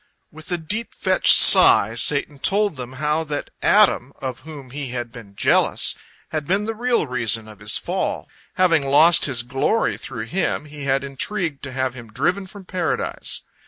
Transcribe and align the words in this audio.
With 0.31 0.51
a 0.51 0.57
deep 0.57 0.95
fetched 0.95 1.35
sigh, 1.37 1.93
Satan 1.93 2.39
told 2.39 2.75
them 2.75 2.93
how 2.93 3.23
that 3.25 3.51
Adam, 3.61 4.13
of 4.19 4.39
whom 4.39 4.71
he 4.71 4.87
had 4.87 5.11
been 5.11 5.35
jealous, 5.35 5.93
had 6.29 6.47
been 6.47 6.65
the 6.65 6.73
real 6.73 7.05
reason 7.05 7.47
of 7.47 7.59
his 7.59 7.77
fall. 7.77 8.27
Having 8.55 8.87
lost 8.87 9.25
his 9.25 9.43
glory 9.43 9.99
through 9.99 10.25
him, 10.25 10.65
he 10.65 10.85
had 10.85 11.03
intrigued 11.03 11.61
to 11.65 11.71
have 11.71 11.93
him 11.93 12.11
driven 12.11 12.47
from 12.47 12.65
Paradise. 12.65 13.43